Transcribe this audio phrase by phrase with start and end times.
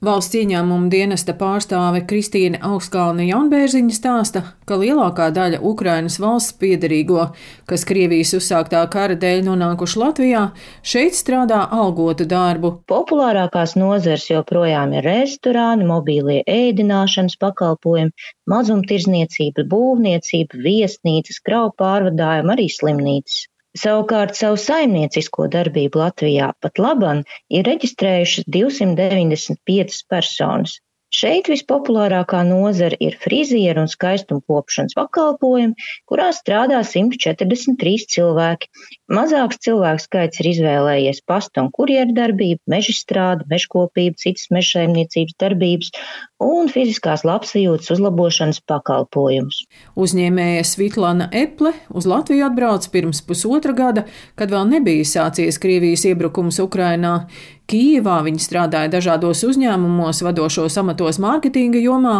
[0.00, 7.26] Valsts ieņēmuma dienesta pārstāve Kristīne Augskalne Jaunbērziņa stāsta, ka lielākā daļa Ukrainas valsts piederīgo,
[7.68, 10.46] kas Krievijas uzsāktā kara dēļ nonākuši Latvijā,
[10.80, 12.72] šeit strādā algotu darbu.
[12.88, 18.16] Populārākās nozars joprojām ir restorāni, mobīlie ēdināšanas pakalpojumi,
[18.48, 23.50] mazumtirzniecība, būvniecība, viesnīcas, kravu pārvadājumi, arī slimnīcas.
[23.78, 27.20] Savukārt savu saimniecisko darbību Latvijā pat laban
[27.58, 30.80] ir reģistrējušas 295 personas.
[31.14, 38.70] Šeit vispopulārākā nozara ir frizieru un skaistumkopšanas pakalpojumi, kurā strādā 143 cilvēki.
[39.10, 45.90] Mazāks cilvēku skaits ir izvēlējies pasta un kurjeru darbību, mežstrādi, mežkopību, citas mežsaimniecības darbības
[46.40, 49.64] un fiziskās labsajūtas uzlabošanas pakalpojumus.
[49.98, 54.06] Uzņēmēja Svitlana Eple uz Latviju atbrauc pirms pusotra gada,
[54.38, 57.24] kad vēl nebija sācies Krievijas iebrukums Ukrainā.
[57.70, 62.16] Kijivā viņa strādāja dažādos uzņēmumos, vadošos amatos mārketinga jomā,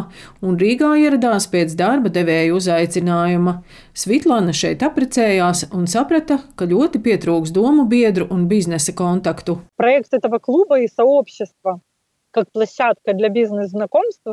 [0.46, 3.56] un Rīgā ieradās pēc darba devēja uzaicinājuma.
[3.90, 9.59] Svitlana šeit apprecējās un saprata, ka ļoti pietrūks domu biedru un biznesa kontaktu.
[9.75, 11.81] Проект этого клуба и сообщества
[12.31, 14.27] как площадка для бизнес-знакомств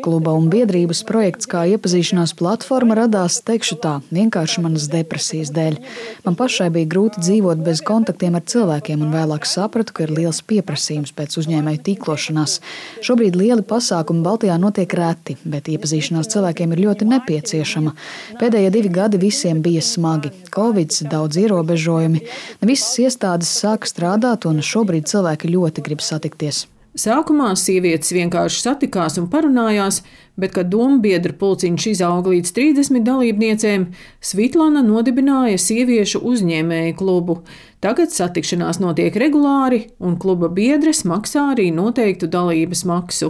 [0.00, 5.76] Kluba un biedrības projekts kā iepazīšanās platforma radās, teikšu tā, vienkārši manas depresijas dēļ.
[6.24, 10.40] Man pašai bija grūti dzīvot bez kontaktiem ar cilvēkiem, un vēlāk sapratu, ka ir liels
[10.48, 12.56] pieprasījums pēc uzņēmēju tīklošanās.
[13.04, 17.92] Šobrīd lieli pasākumi Baltijā notiek reti, bet iepazīšanās cilvēkiem ir ļoti nepieciešama.
[18.40, 20.32] Pēdējie divi gadi visiem bija smagi.
[20.48, 22.24] Covid, daudz ierobežojumi,
[22.62, 26.70] ne visas iestādes sāka strādāt, un šobrīd cilvēki ļoti grib satikties.
[26.94, 30.04] Sākumā sievietes vienkārši satikās un parunājās,
[30.38, 33.88] bet, kad domu biedru pulciņš izauga līdz 30 dalībniecēm,
[34.22, 37.40] Svitlana nodibināja sieviešu uzņēmēju klubu.
[37.84, 43.28] Tagad satikšanās notiek regulāri, un kluba biedres maksā arī noteiktu dalības maksu.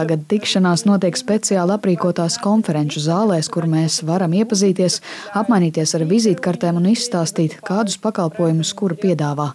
[0.00, 4.98] Tagad tikšanās notiek speciāli aprīkotās konferenču zālēs, kur mēs varam iepazīties,
[5.38, 9.52] apmainīties ar vizītkartēm un izstāstīt, kādus pakalpojumus kura piedāvā.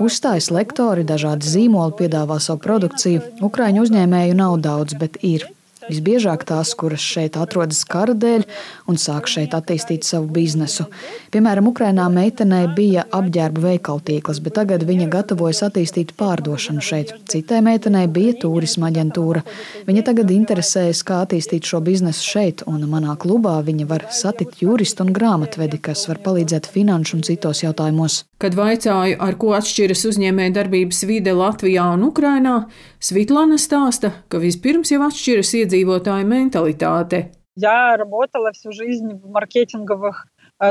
[0.00, 3.20] Uzstājas lektori, dažādi zīmoli piedāvā savu produkciju.
[3.44, 5.44] Ukraiņu uzņēmēju nav daudz, bet ir.
[5.88, 8.44] Visbiežāk tās, kuras šeit atrodas kara dēļ
[8.88, 10.86] un sāk šeit attīstīt savu biznesu.
[11.34, 17.14] Piemēram, Ukrainā meitenei bija apģērba veikaltīkls, bet tagad viņa gatavojas attīstīt pārdošanu šeit.
[17.30, 19.44] Citai meitenei bija turisma aģentūra.
[19.88, 25.04] Viņa tagad interesējas, kā attīstīt šo biznesu šeit, un manā klubā viņa var satikt juristu
[25.04, 28.22] un grāmatvedi, kas var palīdzēt finanšu un citos jautājumos.
[28.40, 32.56] Kad vaicāju, ar ko atšķiras uzņēmēja darbības vide Latvijā un Ukrainā,
[33.03, 37.31] Svitlana stāsta, ka vispirms jau atšķiras iedzīvotāji iedzīvotāju mentalitāte.
[37.55, 40.27] Я работала всю жизнь в маркетинговых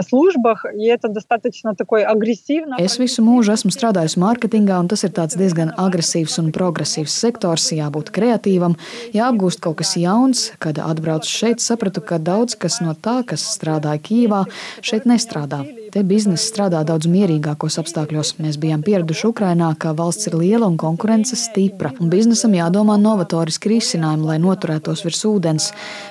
[0.07, 2.77] службах, и это достаточно такой агрессивно.
[2.79, 7.73] Es visu mūžu esmu strādājusi mārketingā, un tas ir tāds diezgan agresīvs un progresīvs sektors.
[7.73, 8.77] Jābūt kreatīvam,
[9.17, 10.53] jāapgūst kaut kas jauns.
[10.61, 14.45] Kad atbraucu šeit, sapratu, ka daudz kas no tā, kas strādāja Kīvā,
[14.85, 15.65] šeit nestrādā.
[15.94, 18.32] Te biznesa strādā daudz mierīgākos apstākļos.
[18.42, 23.70] Mēs bijām pieraduši Ukrainā, ka valsts ir liela un konkurence stipra, un biznesam jādomā novatoriski
[23.76, 25.68] risinājumi, lai noturētos virs ūdens.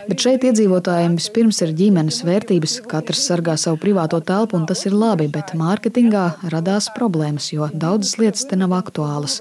[0.06, 4.94] Bet šeit iedzīvotājiem vispirms ir ģimenes vērtības, katrs sargā savu privāto telpu, un tas ir
[4.94, 9.40] labi, bet mārketingā radās problēmas, jo daudzas lietas te nav aktuālas.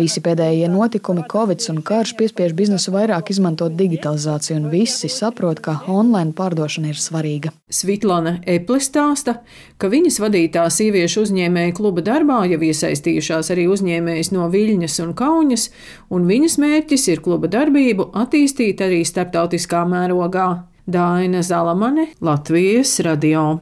[0.00, 5.82] Visi pēdējie notikumi, Covid un karš piespiež biznesu vairāk izmantot digitalizāciju, un visi saprot, ka
[5.84, 7.52] online pārdošana ir svarīga.
[7.68, 9.42] Svitlana Eple stāsta,
[9.82, 15.70] ka viņas vadītā sieviešu uzņēmēju kluba darbā jau iesaistījušās arī uzņēmējas no Viļņas un Kaunas,
[16.14, 20.52] un viņas mērķis ir kluba darbību attīstīt arī starptautiskā mērogā.
[20.86, 23.60] Daina Zalamane, Latvijas radio.